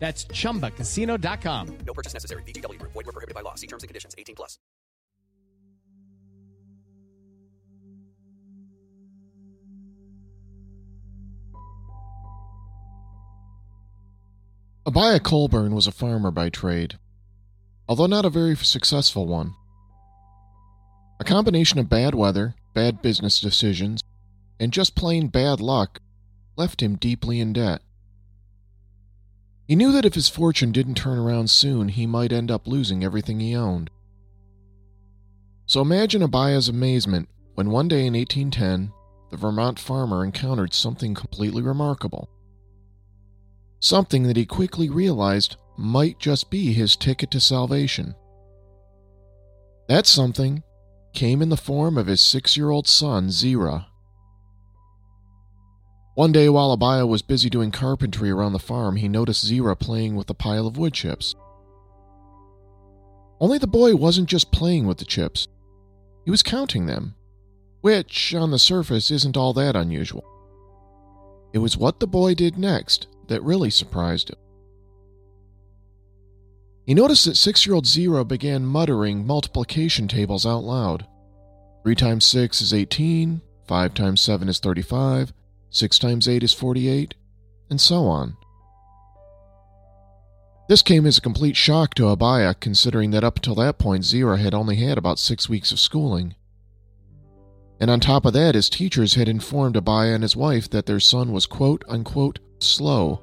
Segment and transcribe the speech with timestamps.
[0.00, 1.78] That's chumbacasino.com.
[1.86, 2.42] No purchase necessary.
[2.42, 2.92] VGW Group.
[2.92, 3.54] Void were prohibited by law.
[3.54, 4.14] See terms and conditions.
[4.18, 4.58] 18 plus.
[14.86, 16.98] Abiah Colburn was a farmer by trade,
[17.86, 19.54] although not a very successful one.
[21.20, 24.02] A combination of bad weather, bad business decisions,
[24.58, 26.00] and just plain bad luck
[26.56, 27.82] left him deeply in debt.
[29.70, 33.04] He knew that if his fortune didn't turn around soon, he might end up losing
[33.04, 33.88] everything he owned.
[35.64, 38.92] So imagine Abiah's amazement when one day in 1810,
[39.30, 42.28] the Vermont farmer encountered something completely remarkable.
[43.78, 48.16] Something that he quickly realized might just be his ticket to salvation.
[49.86, 50.64] That something
[51.14, 53.86] came in the form of his six year old son, Zerah.
[56.20, 60.16] One day, while Abiah was busy doing carpentry around the farm, he noticed Zerah playing
[60.16, 61.34] with a pile of wood chips.
[63.40, 65.48] Only the boy wasn't just playing with the chips,
[66.26, 67.14] he was counting them,
[67.80, 70.22] which, on the surface, isn't all that unusual.
[71.54, 74.36] It was what the boy did next that really surprised him.
[76.84, 81.06] He noticed that six year old Zerah began muttering multiplication tables out loud.
[81.84, 85.32] 3 times 6 is 18, 5 times 7 is 35,
[85.70, 87.14] 6 times 8 is 48,
[87.70, 88.36] and so on.
[90.68, 94.38] This came as a complete shock to Abiah, considering that up until that point, Zerah
[94.38, 96.36] had only had about six weeks of schooling.
[97.80, 101.00] And on top of that, his teachers had informed Abiah and his wife that their
[101.00, 103.22] son was quote unquote slow.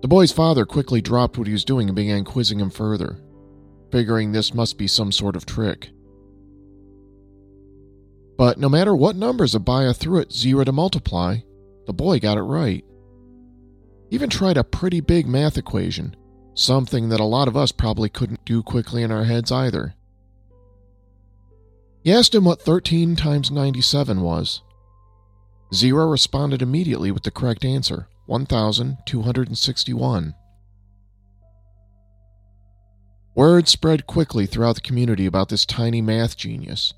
[0.00, 3.18] The boy's father quickly dropped what he was doing and began quizzing him further,
[3.90, 5.90] figuring this must be some sort of trick.
[8.40, 11.40] But no matter what numbers Abiah threw at Zerah to multiply,
[11.86, 12.82] the boy got it right.
[14.08, 16.16] He even tried a pretty big math equation,
[16.54, 19.92] something that a lot of us probably couldn't do quickly in our heads either.
[22.02, 24.62] He asked him what 13 times 97 was.
[25.74, 30.34] Zerah responded immediately with the correct answer 1,261.
[33.34, 36.94] Word spread quickly throughout the community about this tiny math genius.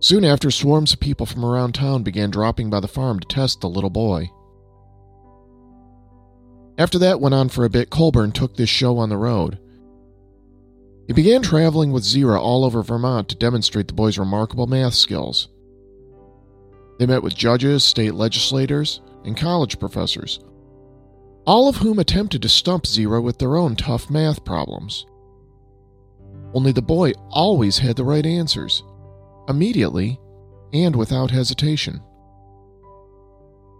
[0.00, 3.60] Soon after, swarms of people from around town began dropping by the farm to test
[3.60, 4.30] the little boy.
[6.78, 9.58] After that went on for a bit, Colburn took this show on the road.
[11.08, 15.48] He began traveling with Zerah all over Vermont to demonstrate the boy's remarkable math skills.
[16.98, 20.38] They met with judges, state legislators, and college professors,
[21.46, 25.06] all of whom attempted to stump Zerah with their own tough math problems.
[26.54, 28.82] Only the boy always had the right answers,
[29.48, 30.20] immediately
[30.72, 32.00] and without hesitation.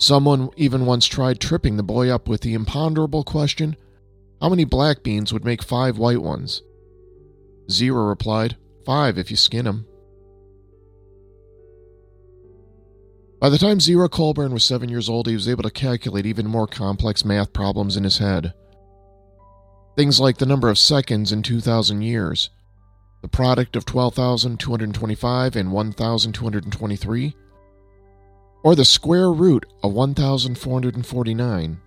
[0.01, 3.77] Someone even once tried tripping the boy up with the imponderable question
[4.41, 6.63] how many black beans would make five white ones?
[7.71, 8.57] Zerah replied,
[8.87, 9.85] Five if you skin 'em.
[13.41, 16.47] By the time Zerah Colburn was seven years old, he was able to calculate even
[16.47, 18.53] more complex math problems in his head.
[19.97, 22.51] Things like the number of seconds in 2,000 years,
[23.21, 27.37] the product of 12,225 and 1,223,
[28.65, 31.81] or the square root of 1,449.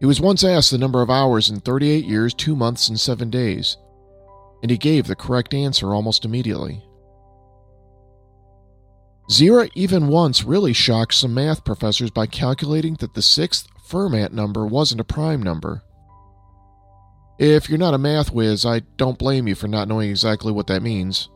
[0.00, 3.30] He was once asked the number of hours in 38 years, 2 months, and 7
[3.30, 3.76] days,
[4.62, 6.84] and he gave the correct answer almost immediately.
[9.30, 14.66] Zerah even once really shocked some math professors by calculating that the sixth Fermat number
[14.66, 15.82] wasn't a prime number.
[17.38, 20.66] If you're not a math whiz, I don't blame you for not knowing exactly what
[20.66, 21.28] that means.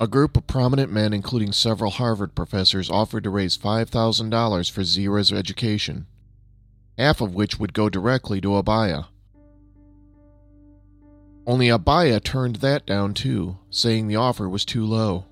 [0.00, 5.32] A group of prominent men, including several Harvard professors, offered to raise $5,000 for Zerah's
[5.32, 6.09] education,
[6.99, 9.05] half of which would go directly to Abiah.
[11.49, 15.25] Only Abiah turned that down too, saying the offer was too low.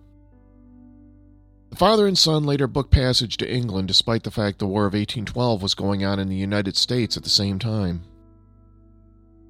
[1.68, 4.94] The father and son later booked passage to England despite the fact the War of
[4.94, 8.02] 1812 was going on in the United States at the same time.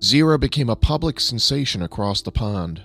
[0.02, 2.82] Zerah became a public sensation across the pond.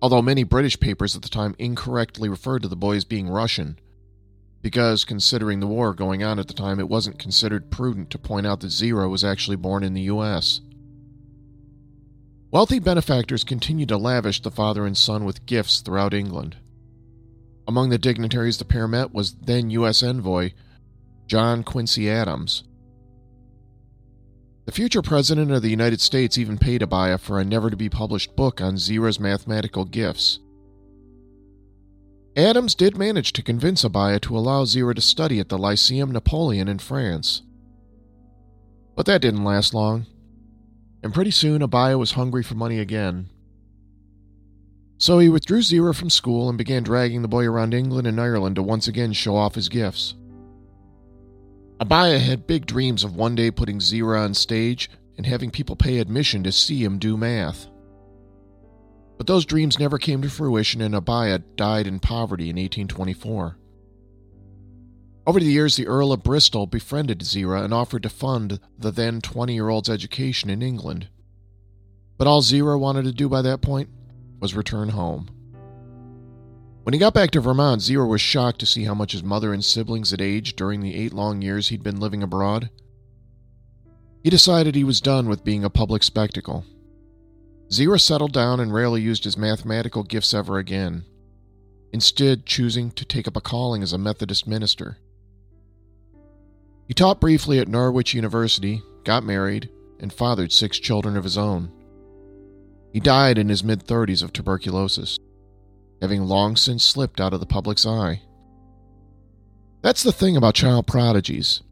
[0.00, 3.78] Although many British papers at the time incorrectly referred to the boy as being Russian,
[4.62, 8.46] because considering the war going on at the time, it wasn't considered prudent to point
[8.46, 10.62] out that Zerah was actually born in the U.S.
[12.54, 16.56] Wealthy benefactors continued to lavish the father and son with gifts throughout England.
[17.66, 20.04] Among the dignitaries the pair met was then U.S.
[20.04, 20.52] envoy
[21.26, 22.62] John Quincy Adams,
[24.66, 27.88] the future president of the United States even paid Abiah for a never to be
[27.88, 30.38] published book on Zerah's mathematical gifts.
[32.36, 36.68] Adams did manage to convince Abiah to allow Zerah to study at the Lyceum Napoleon
[36.68, 37.42] in France.
[38.94, 40.06] But that didn't last long,
[41.04, 43.28] and pretty soon Abiah was hungry for money again.
[44.96, 48.56] So he withdrew Zerah from school and began dragging the boy around England and Ireland
[48.56, 50.14] to once again show off his gifts.
[51.78, 55.98] Abiah had big dreams of one day putting Zerah on stage and having people pay
[55.98, 57.66] admission to see him do math.
[59.18, 63.58] But those dreams never came to fruition, and Abiah died in poverty in 1824.
[65.26, 69.22] Over the years, the Earl of Bristol befriended Zerah and offered to fund the then
[69.22, 71.08] 20 year old's education in England.
[72.18, 73.88] But all Zerah wanted to do by that point
[74.40, 75.30] was return home.
[76.82, 79.54] When he got back to Vermont, Zerah was shocked to see how much his mother
[79.54, 82.68] and siblings had aged during the eight long years he'd been living abroad.
[84.22, 86.66] He decided he was done with being a public spectacle.
[87.72, 91.06] Zerah settled down and rarely used his mathematical gifts ever again,
[91.94, 94.98] instead, choosing to take up a calling as a Methodist minister.
[96.86, 99.70] He taught briefly at Norwich University, got married,
[100.00, 101.70] and fathered six children of his own.
[102.92, 105.18] He died in his mid 30s of tuberculosis
[106.04, 108.20] having long since slipped out of the public's eye.
[109.80, 111.62] That's the thing about child prodigies.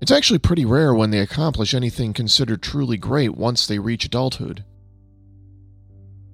[0.00, 4.64] It's actually pretty rare when they accomplish anything considered truly great once they reach adulthood.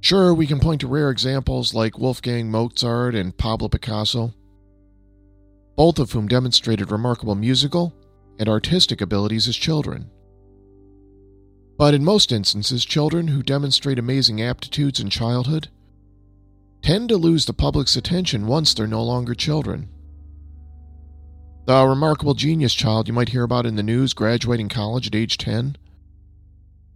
[0.01, 4.35] Sure, we can point to rare examples like Wolfgang Mozart and Pablo Picasso,
[5.79, 7.95] both of whom demonstrated remarkable musical
[8.41, 10.11] and artistic abilities as children.
[11.79, 15.69] But in most instances, children who demonstrate amazing aptitudes in childhood
[16.83, 19.89] tend to lose the public's attention once they're no longer children.
[21.67, 25.39] The remarkable genius child you might hear about in the news graduating college at age
[25.39, 25.77] 10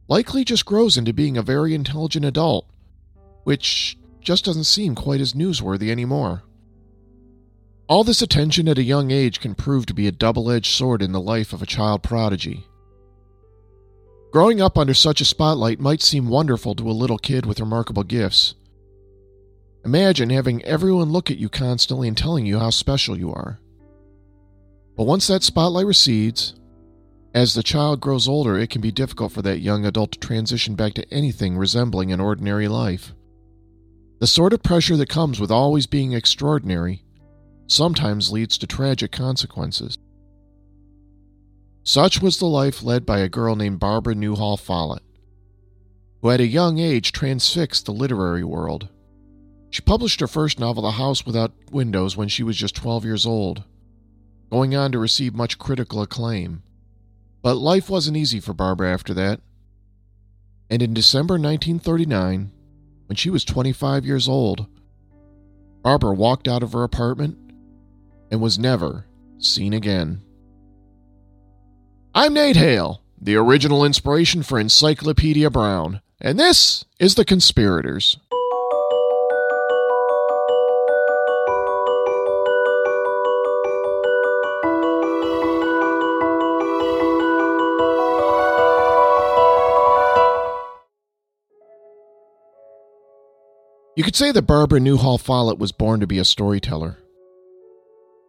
[0.09, 2.67] likely just grows into being a very intelligent adult,
[3.45, 6.43] which just doesn't seem quite as newsworthy anymore.
[7.93, 11.03] All this attention at a young age can prove to be a double edged sword
[11.03, 12.67] in the life of a child prodigy.
[14.33, 18.03] Growing up under such a spotlight might seem wonderful to a little kid with remarkable
[18.03, 18.55] gifts.
[19.85, 23.61] Imagine having everyone look at you constantly and telling you how special you are.
[24.97, 26.55] But once that spotlight recedes,
[27.35, 30.77] as the child grows older, it can be difficult for that young adult to transition
[30.77, 33.13] back to anything resembling an ordinary life.
[34.21, 37.05] The sort of pressure that comes with always being extraordinary
[37.67, 39.97] sometimes leads to tragic consequences.
[41.85, 45.03] Such was the life led by a girl named Barbara Newhall Follett,
[46.21, 48.89] who at a young age transfixed the literary world
[49.73, 53.25] she published her first novel, The House Without Windows, when she was just 12 years
[53.25, 53.65] old,
[54.51, 56.63] going on to receive much critical acclaim.
[57.41, 59.41] But life wasn't easy for Barbara after that.
[60.69, 62.53] And in December 1939,
[63.07, 64.67] when she was 25 years old,
[65.83, 67.39] Barbara walked out of her apartment
[68.33, 69.05] and was never
[69.39, 70.23] seen again.
[72.15, 78.17] I'm Nate Hale, the original inspiration for Encyclopedia Brown, and this is The Conspirators.
[93.95, 96.97] You could say that Barbara Newhall Follett was born to be a storyteller.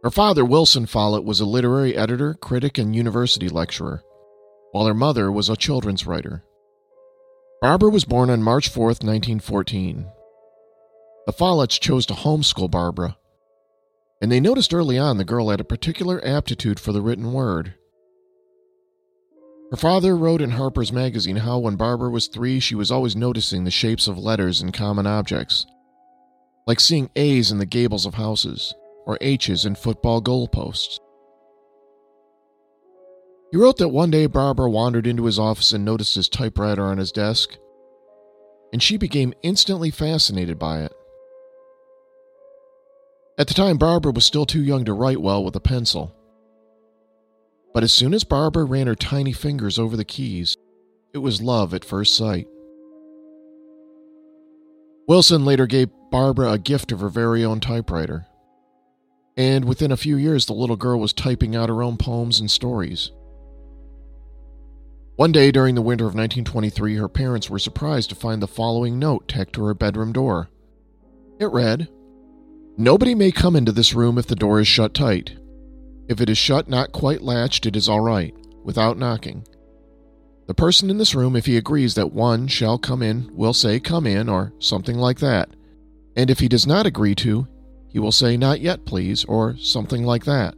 [0.03, 4.03] Her father, Wilson Follett, was a literary editor, critic, and university lecturer,
[4.73, 6.43] while her mother was a children's writer.
[7.61, 10.05] Barbara was born on March 4, 1914.
[11.25, 13.17] The Folletts chose to homeschool Barbara,
[14.21, 17.75] and they noticed early on the girl had a particular aptitude for the written word.
[19.71, 23.63] Her father wrote in Harper's Magazine how when Barbara was three, she was always noticing
[23.63, 25.65] the shapes of letters and common objects.
[26.67, 28.73] like seeing A's in the gables of houses
[29.05, 30.99] or H's in football goalposts.
[33.51, 36.97] He wrote that one day Barbara wandered into his office and noticed his typewriter on
[36.97, 37.57] his desk,
[38.71, 40.93] and she became instantly fascinated by it.
[43.37, 46.15] At the time, Barbara was still too young to write well with a pencil.
[47.73, 50.55] But as soon as Barbara ran her tiny fingers over the keys,
[51.13, 52.47] it was love at first sight.
[55.07, 58.25] Wilson later gave Barbara a gift of her very own typewriter.
[59.35, 62.49] And within a few years, the little girl was typing out her own poems and
[62.49, 63.11] stories.
[65.15, 68.97] One day during the winter of 1923, her parents were surprised to find the following
[68.97, 70.49] note tacked to her bedroom door.
[71.39, 71.87] It read
[72.77, 75.37] Nobody may come into this room if the door is shut tight.
[76.07, 79.45] If it is shut not quite latched, it is all right, without knocking.
[80.47, 83.79] The person in this room, if he agrees that one shall come in, will say,
[83.79, 85.49] Come in, or something like that.
[86.15, 87.47] And if he does not agree to,
[87.93, 90.55] he will say, Not yet, please, or something like that.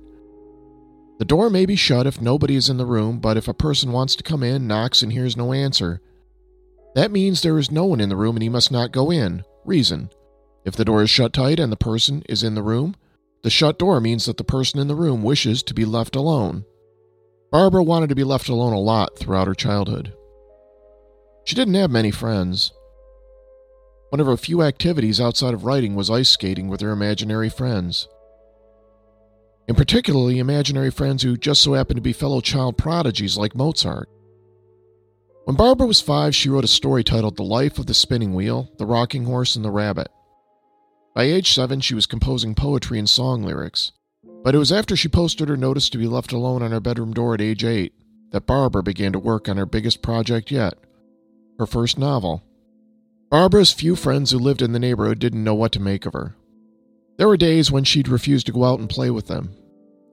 [1.20, 3.92] The door may be shut if nobody is in the room, but if a person
[3.92, 6.02] wants to come in, knocks, and hears no answer,
[6.96, 9.44] that means there is no one in the room and he must not go in.
[9.66, 10.10] Reason.
[10.64, 12.96] If the door is shut tight and the person is in the room,
[13.44, 16.66] the shut door means that the person in the room wishes to be left alone.
[17.52, 20.14] Barbara wanted to be left alone a lot throughout her childhood.
[21.46, 22.72] She didn't have many friends.
[24.10, 28.08] One of her few activities outside of writing was ice skating with her imaginary friends.
[29.68, 34.10] And particularly imaginary friends who just so happened to be fellow child prodigies like Mozart.
[35.46, 38.72] When Barbara was five, she wrote a story titled The Life of the Spinning Wheel,
[38.78, 40.08] the Rocking Horse, and the Rabbit.
[41.14, 43.92] By age seven, she was composing poetry and song lyrics.
[44.44, 47.14] But it was after she posted her notice to be left alone on her bedroom
[47.14, 47.94] door at age eight
[48.32, 50.76] that Barbara began to work on her biggest project yet
[51.58, 52.44] her first novel.
[53.36, 56.38] Barbara's few friends who lived in the neighborhood didn't know what to make of her.
[57.18, 59.54] There were days when she'd refuse to go out and play with them,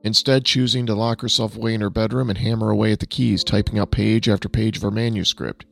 [0.03, 3.45] instead, choosing to lock herself away in her bedroom and hammer away at the keys,
[3.45, 5.63] typing out page after page of her manuscript.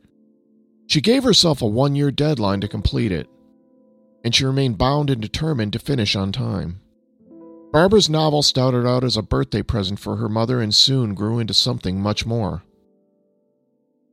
[0.87, 3.27] She gave herself a one year deadline to complete it,
[4.23, 6.79] and she remained bound and determined to finish on time.
[7.73, 11.53] Barbara's novel started out as a birthday present for her mother and soon grew into
[11.53, 12.63] something much more.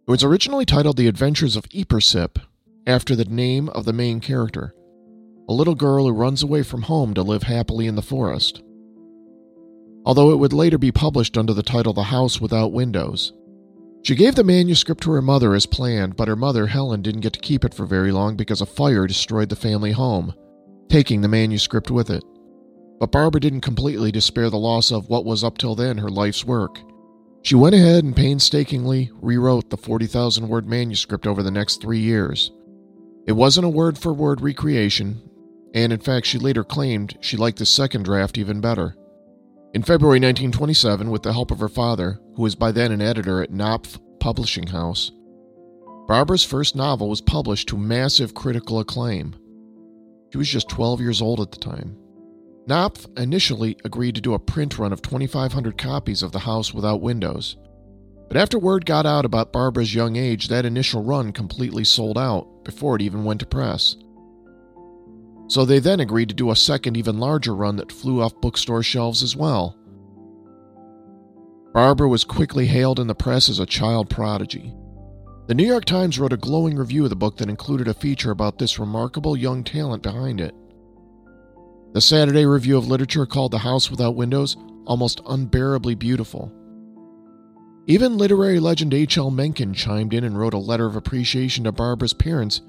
[0.09, 2.41] It was originally titled The Adventures of Eepersip,
[2.89, 4.75] after the name of the main character,
[5.47, 8.63] a little girl who runs away from home to live happily in the forest.
[10.07, 13.35] Although it would later be published under the title The House Without Windows.
[14.03, 17.35] She gave the manuscript to her mother as planned, but her mother, Helen, didn't get
[17.35, 20.33] to keep it for very long because a fire destroyed the family home,
[20.89, 22.25] taking the manuscript with it.
[23.01, 26.45] But Barbara didn't completely despair the loss of what was up till then her life's
[26.45, 26.79] work.
[27.43, 32.51] She went ahead and painstakingly rewrote the 40,000 word manuscript over the next three years.
[33.29, 35.21] It wasn't a word for word recreation,
[35.75, 38.97] and in fact, she later claimed she liked the second draft even better.
[39.75, 43.43] In February 1927, with the help of her father, who was by then an editor
[43.43, 45.13] at Knopf Publishing House,
[46.07, 49.37] Barbara's first novel was published to massive critical acclaim.
[50.33, 51.99] She was just 12 years old at the time.
[52.67, 57.03] Knopf initially agreed to do a print run of 2,500 copies of The House Without
[57.03, 57.59] Windows.
[58.29, 62.65] But after word got out about Barbara's young age, that initial run completely sold out
[62.65, 63.97] before it even went to press.
[65.49, 68.83] So they then agreed to do a second, even larger run that flew off bookstore
[68.83, 69.77] shelves as well.
[71.73, 74.75] Barbara was quickly hailed in the press as a child prodigy.
[75.47, 78.31] The New York Times wrote a glowing review of the book that included a feature
[78.31, 80.55] about this remarkable young talent behind it.
[81.95, 86.53] The Saturday Review of Literature called The House Without Windows almost unbearably beautiful.
[87.91, 89.31] Even literary legend H.L.
[89.31, 92.61] Mencken chimed in and wrote a letter of appreciation to Barbara's parents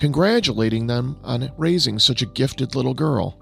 [0.00, 3.38] congratulating them on raising such a gifted little girl.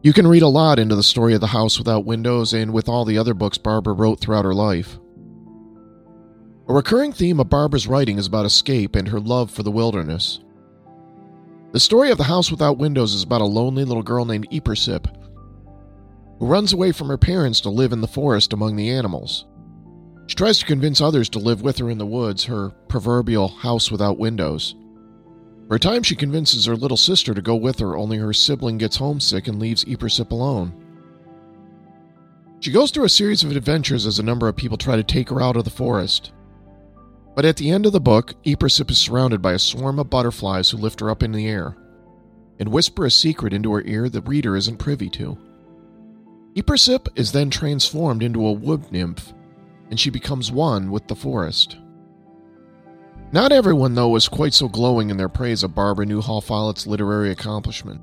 [0.00, 2.88] You can read a lot into the story of The House Without Windows and with
[2.88, 4.96] all the other books Barbara wrote throughout her life.
[6.68, 10.38] A recurring theme of Barbara's writing is about escape and her love for the wilderness.
[11.72, 15.12] The story of The House Without Windows is about a lonely little girl named Eepersip
[16.38, 19.46] who runs away from her parents to live in the forest among the animals.
[20.28, 23.90] She tries to convince others to live with her in the woods, her proverbial house
[23.90, 24.76] without windows.
[25.66, 28.78] For a time, she convinces her little sister to go with her, only her sibling
[28.78, 30.72] gets homesick and leaves Eepersip alone.
[32.60, 35.30] She goes through a series of adventures as a number of people try to take
[35.30, 36.32] her out of the forest.
[37.34, 40.70] But at the end of the book, Eepersip is surrounded by a swarm of butterflies
[40.70, 41.76] who lift her up in the air
[42.58, 45.38] and whisper a secret into her ear the reader isn't privy to.
[46.54, 49.32] Eepersip is then transformed into a wood nymph,
[49.90, 51.76] and she becomes one with the forest.
[53.30, 57.30] Not everyone, though, was quite so glowing in their praise of Barbara Newhall Follett's literary
[57.30, 58.00] accomplishment.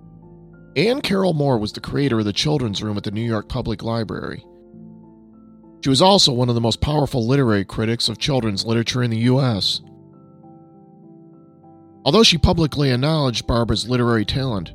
[0.76, 3.82] Anne Carroll Moore was the creator of the children's room at the New York Public
[3.82, 4.46] Library.
[5.84, 9.18] She was also one of the most powerful literary critics of children's literature in the
[9.20, 9.82] U.S.
[12.04, 14.74] Although she publicly acknowledged Barbara's literary talent,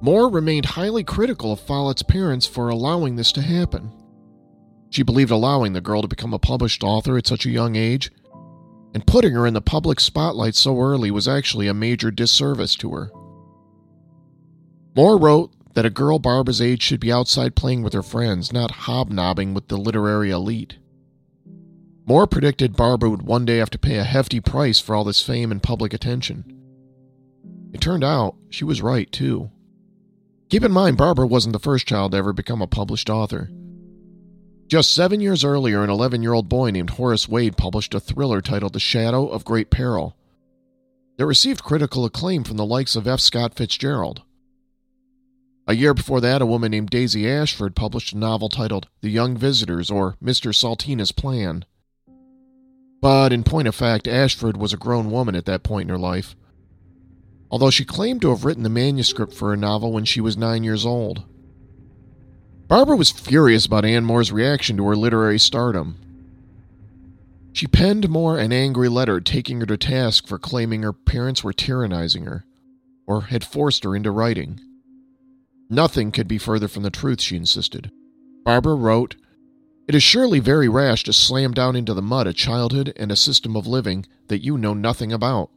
[0.00, 3.90] Moore remained highly critical of Follett's parents for allowing this to happen.
[4.90, 8.10] She believed allowing the girl to become a published author at such a young age
[8.94, 12.92] and putting her in the public spotlight so early was actually a major disservice to
[12.92, 13.10] her.
[14.94, 18.70] Moore wrote that a girl Barbara's age should be outside playing with her friends, not
[18.70, 20.78] hobnobbing with the literary elite.
[22.06, 25.20] Moore predicted Barbara would one day have to pay a hefty price for all this
[25.20, 26.44] fame and public attention.
[27.74, 29.50] It turned out she was right, too.
[30.48, 33.50] Keep in mind, Barbara wasn't the first child to ever become a published author.
[34.68, 38.40] Just seven years earlier, an 11 year old boy named Horace Wade published a thriller
[38.40, 40.16] titled The Shadow of Great Peril
[41.18, 43.20] that received critical acclaim from the likes of F.
[43.20, 44.22] Scott Fitzgerald.
[45.68, 49.36] A year before that, a woman named Daisy Ashford published a novel titled The Young
[49.36, 50.52] Visitors or Mr.
[50.52, 51.64] Salteena's Plan.
[53.00, 55.98] But in point of fact, Ashford was a grown woman at that point in her
[55.98, 56.34] life,
[57.52, 60.64] although she claimed to have written the manuscript for her novel when she was nine
[60.64, 61.24] years old.
[62.68, 65.98] Barbara was furious about Anne Moore's reaction to her literary stardom.
[67.52, 71.52] She penned Moore an angry letter taking her to task for claiming her parents were
[71.52, 72.44] tyrannizing her,
[73.06, 74.60] or had forced her into writing.
[75.70, 77.92] Nothing could be further from the truth, she insisted.
[78.44, 79.14] Barbara wrote,
[79.86, 83.16] It is surely very rash to slam down into the mud a childhood and a
[83.16, 85.50] system of living that you know nothing about.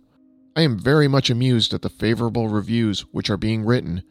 [0.55, 4.03] I am very much amused at the favorable reviews which are being written.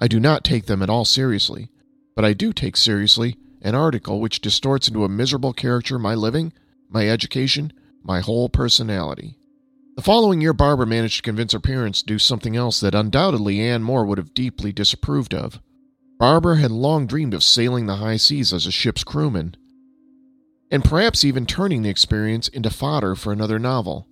[0.00, 1.70] I do not take them at all seriously,
[2.14, 6.52] but I do take seriously an article which distorts into a miserable caricature my living,
[6.88, 9.38] my education, my whole personality.
[9.96, 13.60] The following year, Barbara managed to convince her parents to do something else that undoubtedly
[13.60, 15.60] Anne Moore would have deeply disapproved of.
[16.18, 19.56] Barbara had long dreamed of sailing the high seas as a ship's crewman,
[20.70, 24.08] and perhaps even turning the experience into fodder for another novel.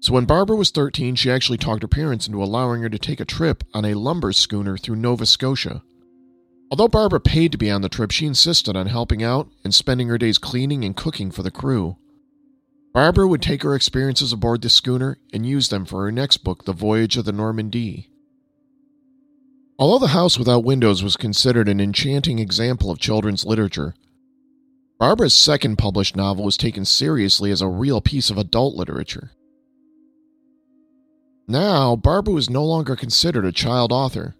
[0.00, 3.20] So when Barbara was 13, she actually talked her parents into allowing her to take
[3.20, 5.82] a trip on a lumber schooner through Nova Scotia.
[6.70, 10.08] Although Barbara paid to be on the trip, she insisted on helping out and spending
[10.08, 11.96] her days cleaning and cooking for the crew.
[12.92, 16.64] Barbara would take her experiences aboard the schooner and use them for her next book,
[16.64, 18.10] The Voyage of the Normandie.
[19.78, 23.94] Although The House Without Windows was considered an enchanting example of children's literature,
[24.98, 29.30] Barbara's second published novel was taken seriously as a real piece of adult literature.
[31.46, 34.34] Now, Barbara was no longer considered a child author.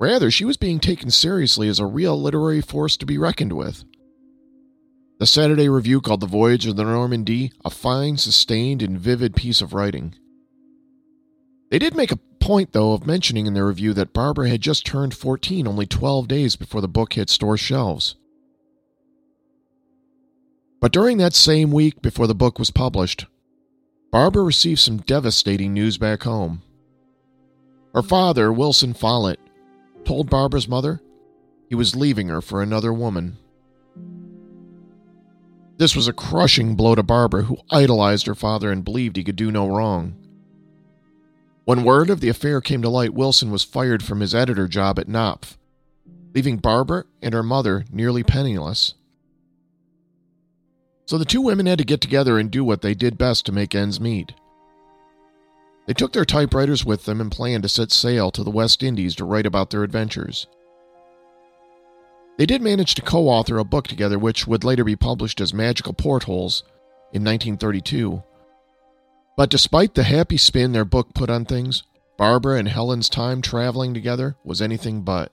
[0.00, 3.84] Rather, she was being taken seriously as a real literary force to be reckoned with.
[5.18, 9.60] The Saturday Review called The Voyage of the Normandie a fine, sustained, and vivid piece
[9.60, 10.14] of writing.
[11.70, 14.86] They did make a point, though, of mentioning in their review that Barbara had just
[14.86, 18.16] turned 14 only 12 days before the book hit store shelves.
[20.80, 23.26] But during that same week before the book was published,
[24.10, 26.62] Barbara received some devastating news back home.
[27.94, 29.38] Her father, Wilson Follett,
[30.04, 31.00] told Barbara's mother
[31.68, 33.36] he was leaving her for another woman.
[35.78, 39.36] This was a crushing blow to Barbara, who idolized her father and believed he could
[39.36, 40.14] do no wrong.
[41.64, 44.98] When word of the affair came to light, Wilson was fired from his editor job
[44.98, 45.56] at Knopf,
[46.34, 48.94] leaving Barbara and her mother nearly penniless.
[51.06, 53.52] So the two women had to get together and do what they did best to
[53.52, 54.32] make ends meet.
[55.86, 59.14] They took their typewriters with them and planned to set sail to the West Indies
[59.16, 60.46] to write about their adventures.
[62.38, 65.52] They did manage to co author a book together, which would later be published as
[65.52, 66.62] Magical Portholes
[67.12, 68.22] in 1932.
[69.36, 71.82] But despite the happy spin their book put on things,
[72.16, 75.32] Barbara and Helen's time traveling together was anything but.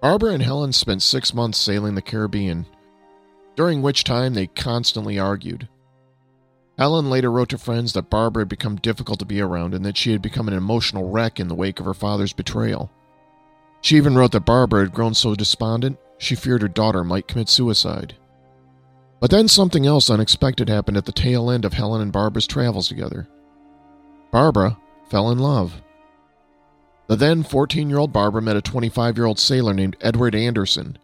[0.00, 2.66] Barbara and Helen spent six months sailing the Caribbean,
[3.56, 5.68] during which time they constantly argued.
[6.78, 9.96] Helen later wrote to friends that Barbara had become difficult to be around and that
[9.96, 12.90] she had become an emotional wreck in the wake of her father's betrayal.
[13.80, 17.48] She even wrote that Barbara had grown so despondent she feared her daughter might commit
[17.48, 18.14] suicide.
[19.20, 22.88] But then something else unexpected happened at the tail end of Helen and Barbara's travels
[22.88, 23.28] together.
[24.30, 25.80] Barbara fell in love.
[27.06, 30.98] The then 14 year old Barbara met a 25 year old sailor named Edward Anderson,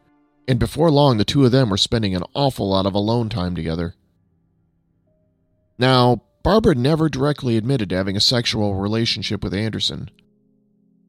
[0.46, 3.54] and before long the two of them were spending an awful lot of alone time
[3.54, 3.94] together.
[5.78, 10.10] Now, Barbara never directly admitted to having a sexual relationship with Anderson,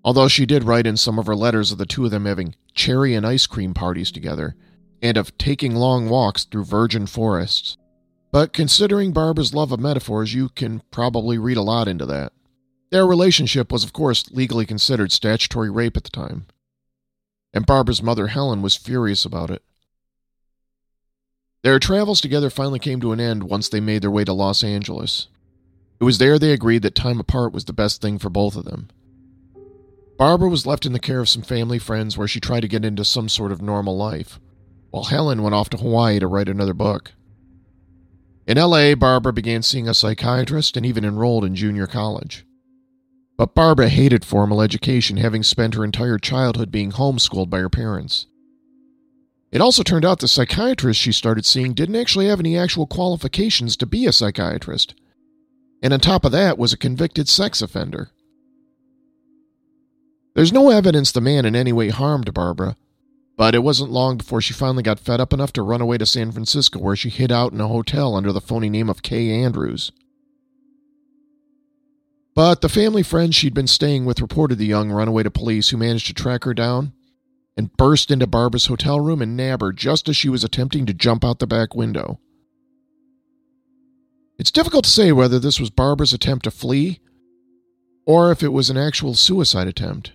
[0.03, 2.55] although she did write in some of her letters of the two of them having
[2.73, 4.55] cherry and ice cream parties together,
[5.01, 7.77] and of taking long walks through virgin forests.
[8.31, 12.33] But considering Barbara's love of metaphors, you can probably read a lot into that.
[12.89, 16.45] Their relationship was, of course, legally considered statutory rape at the time.
[17.53, 19.63] And Barbara's mother, Helen, was furious about it.
[21.63, 24.63] Their travels together finally came to an end once they made their way to Los
[24.63, 25.29] Angeles.
[26.01, 28.65] It was there they agreed that time apart was the best thing for both of
[28.65, 28.89] them.
[30.17, 32.83] Barbara was left in the care of some family friends where she tried to get
[32.83, 34.41] into some sort of normal life,
[34.91, 37.13] while Helen went off to Hawaii to write another book.
[38.45, 42.45] In LA, Barbara began seeing a psychiatrist and even enrolled in junior college.
[43.37, 48.27] But Barbara hated formal education, having spent her entire childhood being homeschooled by her parents.
[49.53, 53.77] It also turned out the psychiatrist she started seeing didn't actually have any actual qualifications
[53.77, 54.95] to be a psychiatrist,
[55.83, 58.09] and on top of that was a convicted sex offender.
[60.33, 62.75] There's no evidence the man in any way harmed Barbara,
[63.37, 66.05] but it wasn't long before she finally got fed up enough to run away to
[66.07, 69.29] San Francisco, where she hid out in a hotel under the phony name of Kay
[69.29, 69.91] Andrews.
[72.33, 75.77] But the family friend she'd been staying with reported the young runaway to police, who
[75.77, 76.93] managed to track her down
[77.55, 80.93] and burst into Barbara's hotel room and nab her just as she was attempting to
[80.93, 82.19] jump out the back window.
[84.39, 86.99] It's difficult to say whether this was Barbara's attempt to flee
[88.05, 90.13] or if it was an actual suicide attempt.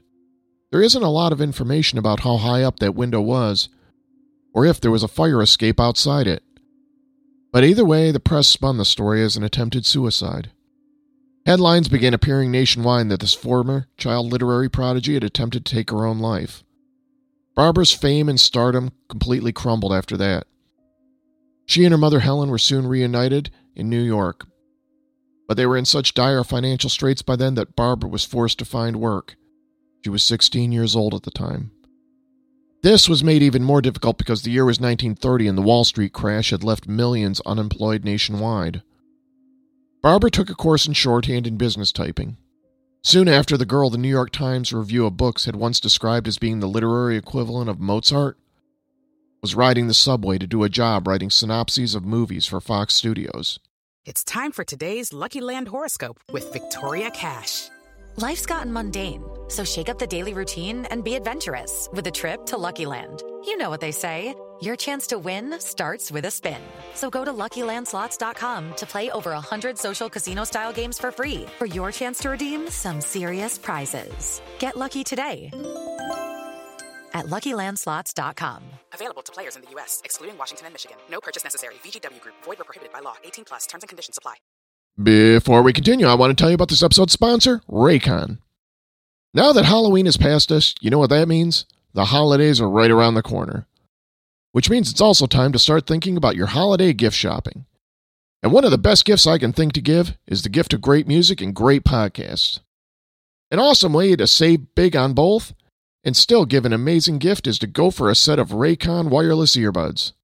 [0.70, 3.68] There isn't a lot of information about how high up that window was,
[4.53, 6.42] or if there was a fire escape outside it.
[7.53, 10.51] But either way, the press spun the story as an attempted suicide.
[11.46, 16.05] Headlines began appearing nationwide that this former child literary prodigy had attempted to take her
[16.05, 16.62] own life.
[17.59, 20.47] Barbara's fame and stardom completely crumbled after that.
[21.66, 24.47] She and her mother Helen were soon reunited in New York,
[25.49, 28.64] but they were in such dire financial straits by then that Barbara was forced to
[28.64, 29.35] find work.
[30.05, 31.73] She was 16 years old at the time.
[32.85, 36.12] This was made even more difficult because the year was 1930 and the Wall Street
[36.12, 38.83] crash had left millions unemployed nationwide.
[40.01, 42.37] Barbara took a course in shorthand and business typing.
[43.02, 46.38] Soon after, the girl the New York Times Review of Books had once described as
[46.38, 48.37] being the literary equivalent of Mozart
[49.40, 53.61] was riding the subway to do a job writing synopses of movies for Fox Studios.
[54.04, 57.68] It's time for today's Lucky Land horoscope with Victoria Cash.
[58.16, 62.46] Life's gotten mundane, so shake up the daily routine and be adventurous with a trip
[62.46, 63.22] to Lucky Land.
[63.44, 64.34] You know what they say.
[64.61, 66.61] Your chance to win starts with a spin.
[66.94, 71.92] So go to LuckyLandSlots.com to play over 100 social casino-style games for free for your
[71.92, 74.40] chance to redeem some serious prizes.
[74.59, 75.51] Get lucky today
[77.14, 78.62] at LuckyLandSlots.com.
[78.94, 80.97] Available to players in the U.S., excluding Washington and Michigan.
[81.11, 81.75] No purchase necessary.
[81.85, 82.35] VGW Group.
[82.44, 83.14] Void where prohibited by law.
[83.25, 83.66] 18 plus.
[83.66, 84.35] Terms and conditions apply.
[85.01, 88.38] Before we continue, I want to tell you about this episode's sponsor, Raycon.
[89.33, 91.66] Now that Halloween is past us, you know what that means?
[91.94, 93.66] The holidays are right around the corner.
[94.59, 97.66] Which means it's also time to start thinking about your holiday gift shopping.
[98.42, 100.81] And one of the best gifts I can think to give is the gift of
[100.81, 102.59] great music and great podcasts.
[103.53, 105.55] An awesome way to save big on both
[106.03, 109.55] and still give an amazing gift is to go for a set of Raycon wireless
[109.55, 110.14] earbuds.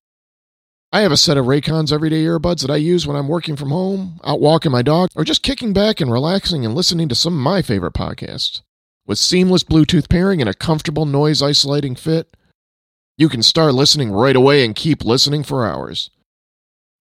[0.92, 3.70] I have a set of Raycon's everyday earbuds that I use when I'm working from
[3.70, 7.34] home, out walking my dog, or just kicking back and relaxing and listening to some
[7.34, 8.62] of my favorite podcasts.
[9.06, 12.36] With seamless Bluetooth pairing and a comfortable noise isolating fit,
[13.16, 16.10] you can start listening right away and keep listening for hours.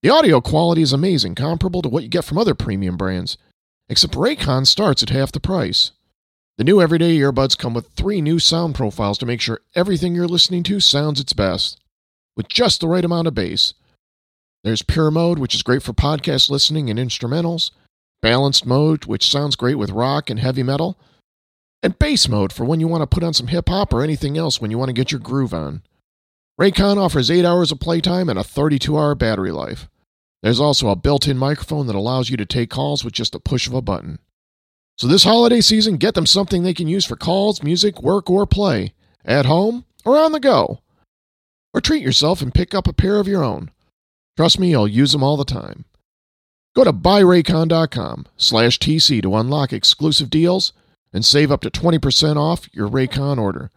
[0.03, 3.37] The audio quality is amazing, comparable to what you get from other premium brands,
[3.89, 5.91] except Raycon starts at half the price.
[6.57, 10.27] The new everyday earbuds come with three new sound profiles to make sure everything you're
[10.27, 11.79] listening to sounds its best,
[12.37, 13.73] with just the right amount of bass.
[14.63, 17.71] There's Pure Mode, which is great for podcast listening and instrumentals,
[18.21, 20.97] Balanced Mode, which sounds great with rock and heavy metal,
[21.81, 24.37] and Bass Mode for when you want to put on some hip hop or anything
[24.37, 25.81] else when you want to get your groove on.
[26.59, 29.89] Raycon offers 8 hours of playtime and a 32 hour battery life.
[30.43, 33.39] There's also a built in microphone that allows you to take calls with just a
[33.39, 34.19] push of a button.
[34.97, 38.45] So this holiday season, get them something they can use for calls, music, work, or
[38.45, 38.93] play,
[39.25, 40.81] at home or on the go.
[41.73, 43.71] Or treat yourself and pick up a pair of your own.
[44.37, 45.85] Trust me, you'll use them all the time.
[46.75, 50.73] Go to buyraycon.com slash TC to unlock exclusive deals
[51.11, 53.71] and save up to 20% off your Raycon order.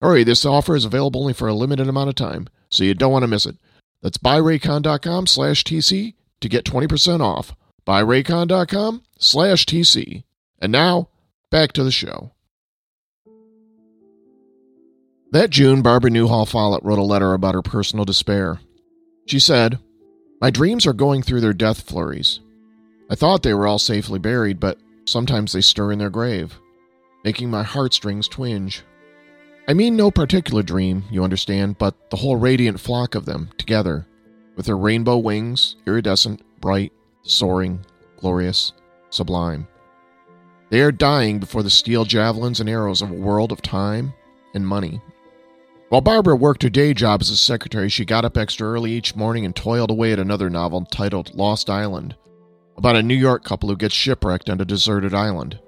[0.00, 3.12] Hurry, this offer is available only for a limited amount of time, so you don't
[3.12, 3.56] want to miss it.
[4.02, 7.54] That's buyraycon.com slash TC to get 20% off.
[7.86, 10.22] Buyraycon.com slash TC.
[10.60, 11.08] And now,
[11.50, 12.32] back to the show.
[15.32, 18.60] That June, Barbara Newhall Follett wrote a letter about her personal despair.
[19.26, 19.78] She said,
[20.40, 22.40] My dreams are going through their death flurries.
[23.10, 26.58] I thought they were all safely buried, but sometimes they stir in their grave,
[27.24, 28.82] making my heartstrings twinge.
[29.68, 34.06] I mean no particular dream, you understand, but the whole radiant flock of them, together,
[34.56, 36.90] with their rainbow wings, iridescent, bright,
[37.22, 37.84] soaring,
[38.16, 38.72] glorious,
[39.10, 39.68] sublime.
[40.70, 44.14] They are dying before the steel javelins and arrows of a world of time
[44.54, 45.02] and money.
[45.90, 49.16] While Barbara worked her day job as a secretary, she got up extra early each
[49.16, 52.16] morning and toiled away at another novel titled Lost Island,
[52.78, 55.60] about a New York couple who gets shipwrecked on a deserted island.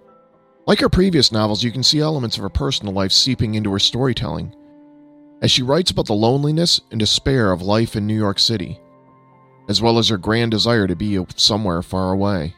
[0.70, 3.80] Like her previous novels, you can see elements of her personal life seeping into her
[3.80, 4.54] storytelling,
[5.42, 8.78] as she writes about the loneliness and despair of life in New York City,
[9.68, 12.54] as well as her grand desire to be somewhere far away.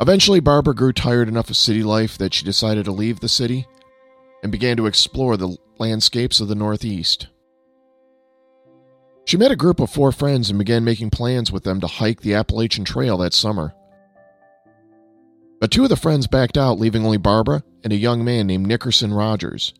[0.00, 3.64] Eventually, Barbara grew tired enough of city life that she decided to leave the city
[4.42, 7.28] and began to explore the landscapes of the Northeast.
[9.26, 12.22] She met a group of four friends and began making plans with them to hike
[12.22, 13.74] the Appalachian Trail that summer.
[15.60, 18.66] But two of the friends backed out, leaving only Barbara and a young man named
[18.66, 19.74] Nickerson Rogers.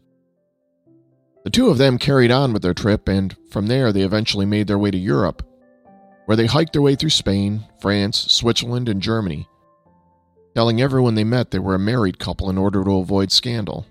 [1.44, 4.66] The two of them carried on with their trip, and from there they eventually made
[4.66, 5.42] their way to Europe,
[6.26, 9.48] where they hiked their way through Spain, France, Switzerland, and Germany,
[10.54, 13.86] telling everyone they met they were a married couple in order to avoid scandal.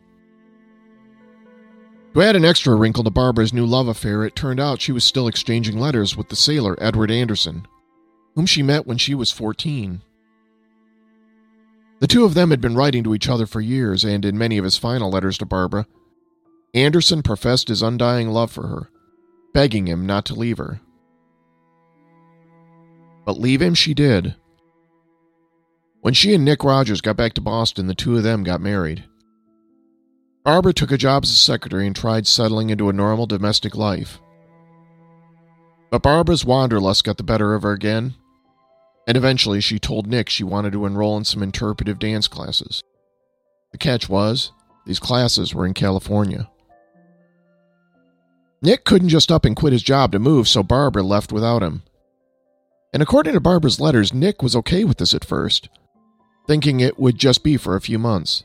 [2.13, 5.03] To add an extra wrinkle to Barbara's new love affair, it turned out she was
[5.03, 7.67] still exchanging letters with the sailor Edward Anderson,
[8.35, 10.01] whom she met when she was 14.
[11.99, 14.57] The two of them had been writing to each other for years, and in many
[14.57, 15.87] of his final letters to Barbara,
[16.73, 18.91] Anderson professed his undying love for her,
[19.53, 20.79] begging him not to leave her.
[23.25, 24.35] But leave him she did.
[26.01, 29.05] When she and Nick Rogers got back to Boston, the two of them got married.
[30.45, 34.19] Barbara took a job as a secretary and tried settling into a normal domestic life.
[35.89, 38.13] But Barbara's wanderlust got the better of her again,
[39.07, 42.83] and eventually she told Nick she wanted to enroll in some interpretive dance classes.
[43.71, 44.51] The catch was,
[44.85, 46.49] these classes were in California.
[48.61, 51.83] Nick couldn't just up and quit his job to move, so Barbara left without him.
[52.93, 55.69] And according to Barbara's letters, Nick was okay with this at first,
[56.45, 58.43] thinking it would just be for a few months.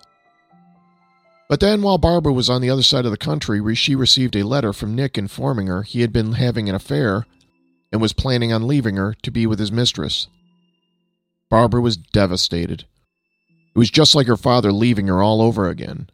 [1.48, 4.46] But then, while Barbara was on the other side of the country, she received a
[4.46, 7.26] letter from Nick informing her he had been having an affair
[7.90, 10.28] and was planning on leaving her to be with his mistress.
[11.52, 12.86] Barbara was devastated.
[13.74, 16.08] It was just like her father leaving her all over again.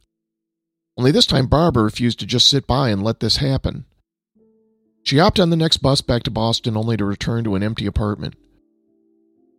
[0.96, 3.85] Only this time, Barbara refused to just sit by and let this happen.
[5.05, 7.87] She hopped on the next bus back to Boston only to return to an empty
[7.87, 8.35] apartment.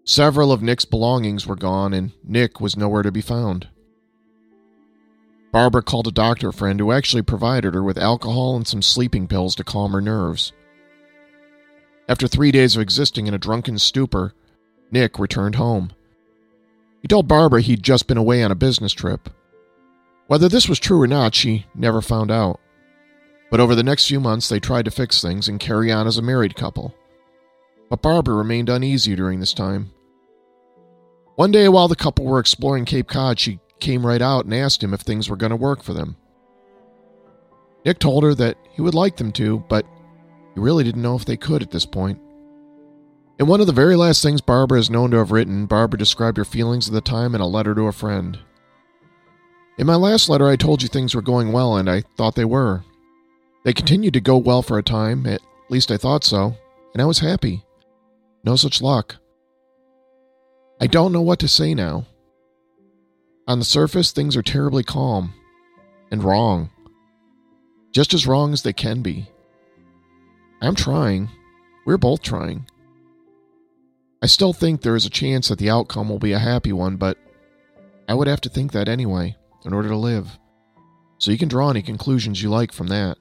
[0.04, 3.70] Several of Nick's belongings were gone, and Nick was nowhere to be found.
[5.54, 9.56] Barbara called a doctor friend who actually provided her with alcohol and some sleeping pills
[9.56, 10.52] to calm her nerves.
[12.10, 14.34] After three days of existing in a drunken stupor,
[14.92, 15.92] Nick returned home.
[17.02, 19.30] He told Barbara he'd just been away on a business trip.
[20.28, 22.60] Whether this was true or not, she never found out.
[23.50, 26.18] But over the next few months, they tried to fix things and carry on as
[26.18, 26.94] a married couple.
[27.90, 29.92] But Barbara remained uneasy during this time.
[31.36, 34.84] One day, while the couple were exploring Cape Cod, she came right out and asked
[34.84, 36.18] him if things were going to work for them.
[37.86, 39.86] Nick told her that he would like them to, but
[40.54, 42.20] he really didn't know if they could at this point.
[43.40, 46.36] In one of the very last things Barbara is known to have written, Barbara described
[46.36, 48.38] her feelings at the time in a letter to a friend.
[49.78, 52.44] In my last letter, I told you things were going well, and I thought they
[52.44, 52.84] were.
[53.64, 56.58] They continued to go well for a time, at least I thought so,
[56.94, 57.64] and I was happy.
[58.44, 59.16] No such luck.
[60.82, 62.08] I don't know what to say now.
[63.48, 65.34] On the surface, things are terribly calm
[66.12, 66.72] and wrong.
[67.94, 69.30] Just as wrong as they can be.
[70.62, 71.30] I'm trying.
[71.86, 72.66] We're both trying.
[74.22, 76.98] I still think there is a chance that the outcome will be a happy one,
[76.98, 77.18] but
[78.08, 80.38] I would have to think that anyway in order to live.
[81.20, 83.18] So you can draw any conclusions you like from that.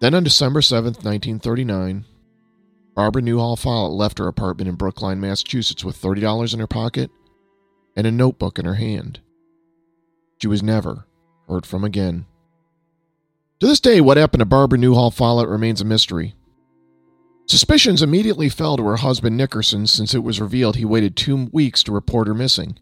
[0.00, 2.04] Then on December 7th, 1939,
[2.94, 7.10] Barbara Newhall Follett left her apartment in Brookline, Massachusetts with $30 in her pocket
[7.96, 9.20] and a notebook in her hand.
[10.40, 11.06] She was never
[11.48, 12.26] heard from again.
[13.60, 16.34] To this day, what happened to Barbara Newhall Follett remains a mystery.
[17.50, 21.82] Suspicions immediately fell to her husband Nickerson since it was revealed he waited two weeks
[21.82, 22.78] to report her missing,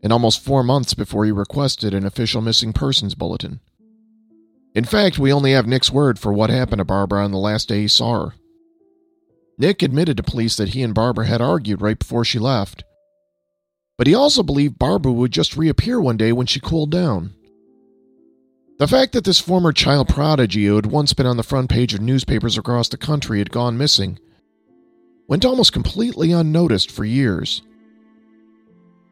[0.00, 3.58] and almost four months before he requested an official missing persons bulletin.
[4.76, 7.68] In fact, we only have Nick's word for what happened to Barbara on the last
[7.68, 8.34] day he saw her.
[9.58, 12.84] Nick admitted to police that he and Barbara had argued right before she left,
[13.98, 17.34] but he also believed Barbara would just reappear one day when she cooled down.
[18.82, 21.94] The fact that this former child prodigy who had once been on the front page
[21.94, 24.18] of newspapers across the country had gone missing
[25.28, 27.62] went almost completely unnoticed for years.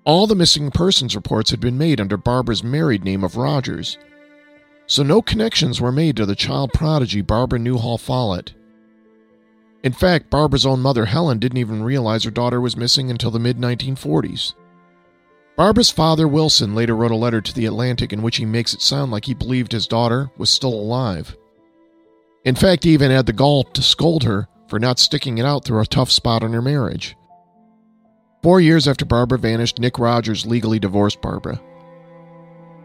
[0.04, 3.96] All the missing persons reports had been made under Barbara's married name of Rogers,
[4.88, 8.54] so no connections were made to the child prodigy Barbara Newhall Follett.
[9.84, 13.38] In fact, Barbara's own mother, Helen, didn't even realize her daughter was missing until the
[13.38, 14.54] mid 1940s.
[15.60, 18.80] Barbara's father, Wilson, later wrote a letter to The Atlantic in which he makes it
[18.80, 21.36] sound like he believed his daughter was still alive.
[22.46, 25.66] In fact, he even had the gall to scold her for not sticking it out
[25.66, 27.14] through a tough spot in her marriage.
[28.42, 31.60] Four years after Barbara vanished, Nick Rogers legally divorced Barbara.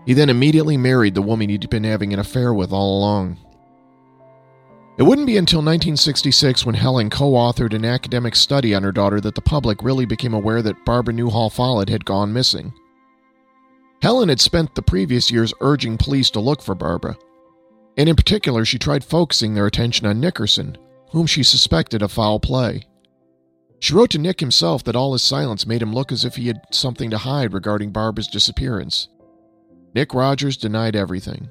[0.05, 3.37] He then immediately married the woman he'd been having an affair with all along.
[4.97, 9.19] It wouldn't be until 1966 when Helen co authored an academic study on her daughter
[9.19, 12.73] that the public really became aware that Barbara Newhall Follett had gone missing.
[14.01, 17.17] Helen had spent the previous years urging police to look for Barbara,
[17.97, 20.77] and in particular, she tried focusing their attention on Nickerson,
[21.11, 22.83] whom she suspected of foul play.
[23.79, 26.47] She wrote to Nick himself that all his silence made him look as if he
[26.47, 29.09] had something to hide regarding Barbara's disappearance.
[29.93, 31.49] Nick Rogers denied everything.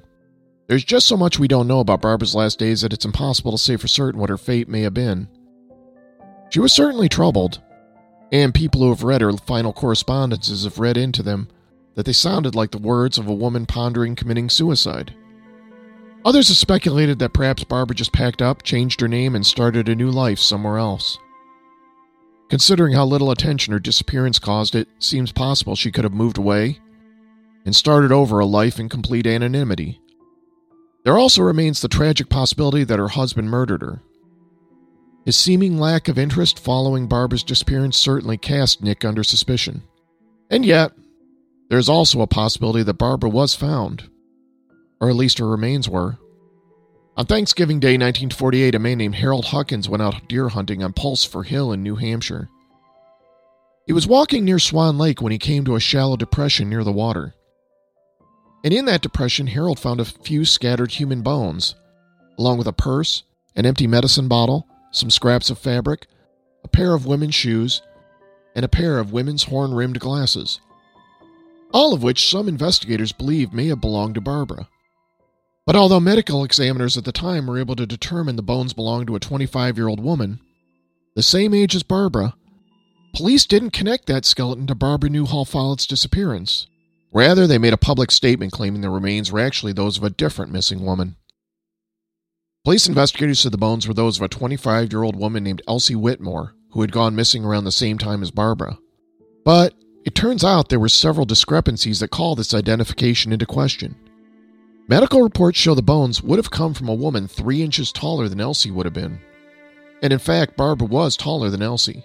[0.67, 3.57] There's just so much we don't know about Barbara's last days that it's impossible to
[3.57, 5.27] say for certain what her fate may have been.
[6.49, 7.61] She was certainly troubled,
[8.31, 11.49] and people who have read her final correspondences have read into them
[11.93, 15.13] that they sounded like the words of a woman pondering committing suicide.
[16.25, 19.95] Others have speculated that perhaps Barbara just packed up, changed her name, and started a
[19.95, 21.19] new life somewhere else.
[22.49, 26.79] Considering how little attention her disappearance caused, it seems possible she could have moved away
[27.65, 29.99] and started over a life in complete anonymity.
[31.05, 34.01] There also remains the tragic possibility that her husband murdered her.
[35.23, 39.83] His seeming lack of interest following Barbara's disappearance certainly cast Nick under suspicion.
[40.49, 40.91] And yet,
[41.69, 44.09] there's also a possibility that Barbara was found,
[44.99, 46.17] or at least her remains were.
[47.17, 51.45] On Thanksgiving Day 1948, a man named Harold Huckins went out deer hunting on Pulsifer
[51.45, 52.49] Hill in New Hampshire.
[53.85, 56.91] He was walking near Swan Lake when he came to a shallow depression near the
[56.91, 57.35] water.
[58.65, 61.75] And in that depression, Harold found a few scattered human bones,
[62.39, 63.21] along with a purse,
[63.55, 66.07] an empty medicine bottle, some scraps of fabric,
[66.63, 67.83] a pair of women's shoes,
[68.55, 70.59] and a pair of women's horn rimmed glasses.
[71.73, 74.67] All of which some investigators believe may have belonged to Barbara.
[75.67, 79.15] But although medical examiners at the time were able to determine the bones belonged to
[79.15, 80.39] a 25 year old woman,
[81.15, 82.33] the same age as Barbara,
[83.13, 86.65] police didn't connect that skeleton to Barbara Newhall Follett's disappearance.
[87.15, 90.51] Rather, they made a public statement claiming the remains were actually those of a different
[90.51, 91.15] missing woman.
[92.65, 95.95] Police investigators said the bones were those of a 25 year old woman named Elsie
[95.95, 98.77] Whitmore, who had gone missing around the same time as Barbara.
[99.45, 99.73] But
[100.03, 103.95] it turns out there were several discrepancies that call this identification into question.
[104.89, 108.41] Medical reports show the bones would have come from a woman three inches taller than
[108.41, 109.21] Elsie would have been.
[110.03, 112.03] And in fact, Barbara was taller than Elsie.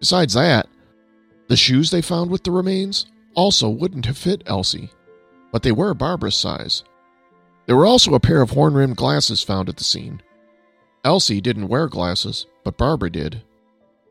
[0.00, 0.66] Besides that,
[1.46, 3.06] the shoes they found with the remains
[3.36, 4.90] also wouldn't have fit Elsie,
[5.52, 6.82] but they were Barbara's size.
[7.66, 10.22] There were also a pair of horn rimmed glasses found at the scene.
[11.04, 13.42] Elsie didn't wear glasses, but Barbara did.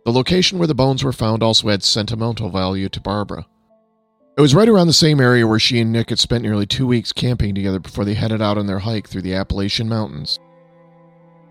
[0.06, 3.48] The location where the bones were found also had sentimental value to Barbara.
[4.38, 6.86] It was right around the same area where she and Nick had spent nearly two
[6.86, 10.40] weeks camping together before they headed out on their hike through the Appalachian Mountains.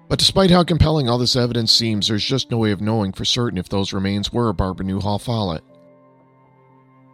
[0.09, 3.25] But despite how compelling all this evidence seems, there's just no way of knowing for
[3.25, 5.65] certain if those remains were Barbara Newhall Follett.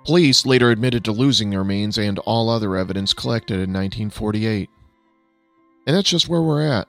[0.05, 4.71] Police later admitted to losing the remains and all other evidence collected in 1948.
[5.87, 6.89] And that's just where we're at.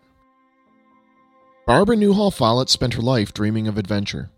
[1.68, 4.32] Barbara Newhall Follett spent her life dreaming of adventure,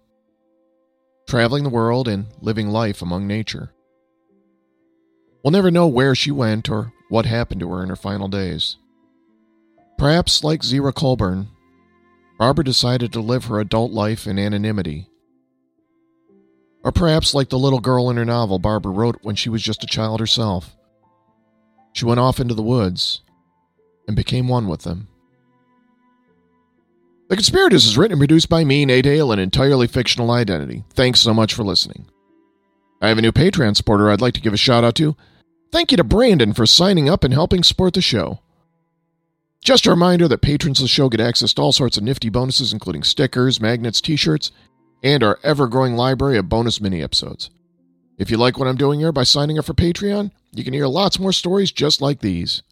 [1.28, 3.72] traveling the world and living life among nature.
[5.44, 8.78] We'll never know where she went or what happened to her in her final days.
[9.98, 11.48] Perhaps, like Zerah Colburn,
[12.40, 15.08] Barbara decided to live her adult life in anonymity
[16.84, 19.84] or perhaps like the little girl in her novel Barbara wrote when she was just
[19.84, 20.76] a child herself.
[21.94, 23.22] She went off into the woods
[24.08, 25.08] and became one with them.
[27.30, 30.84] The Conspirators is written and produced by me, Nate Hale, an entirely fictional identity.
[30.94, 32.06] Thanks so much for listening.
[33.02, 35.16] I have a new Patreon supporter I'd like to give a shout out to.
[35.72, 38.40] Thank you to Brandon for signing up and helping support the show.
[39.64, 42.30] Just a reminder that patrons of the show get access to all sorts of nifty
[42.30, 44.52] bonuses, including stickers, magnets, t shirts,
[45.04, 47.50] and our ever growing library of bonus mini episodes.
[48.18, 50.88] If you like what I'm doing here by signing up for Patreon, you can hear
[50.88, 52.64] lots more stories just like these.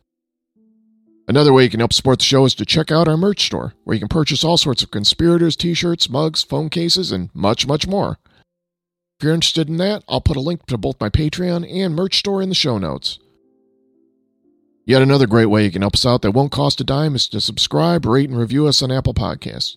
[1.28, 3.74] Another way you can help support the show is to check out our merch store,
[3.84, 7.68] where you can purchase all sorts of conspirators, t shirts, mugs, phone cases, and much,
[7.68, 8.18] much more.
[9.20, 12.18] If you're interested in that, I'll put a link to both my Patreon and merch
[12.18, 13.20] store in the show notes.
[14.86, 17.28] Yet another great way you can help us out that won't cost a dime is
[17.30, 19.76] to subscribe, rate, and review us on Apple Podcasts.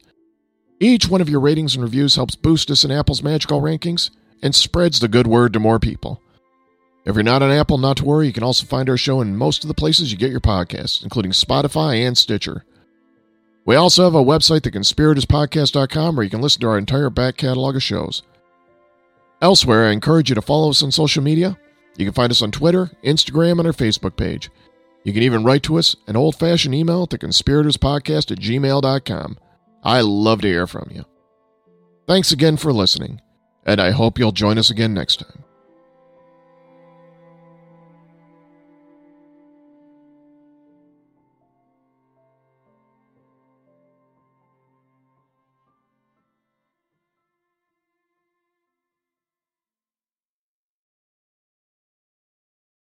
[0.80, 4.10] Each one of your ratings and reviews helps boost us in Apple's magical rankings
[4.42, 6.20] and spreads the good word to more people.
[7.04, 9.36] If you're not on Apple, not to worry, you can also find our show in
[9.36, 12.64] most of the places you get your podcasts, including Spotify and Stitcher.
[13.66, 17.76] We also have a website, theconspiratorspodcast.com, where you can listen to our entire back catalog
[17.76, 18.22] of shows.
[19.40, 21.58] Elsewhere, I encourage you to follow us on social media.
[21.96, 24.50] You can find us on Twitter, Instagram, and our Facebook page.
[25.04, 29.38] You can even write to us an old fashioned email at theconspiratorspodcast at gmail.com.
[29.84, 31.04] I love to hear from you.
[32.06, 33.20] Thanks again for listening,
[33.64, 35.44] and I hope you'll join us again next time.